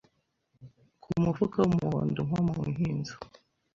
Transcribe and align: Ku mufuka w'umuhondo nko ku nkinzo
Ku 1.03 1.07
mufuka 1.23 1.57
w'umuhondo 1.61 2.19
nko 2.27 2.37
ku 2.53 2.59
nkinzo 2.73 3.13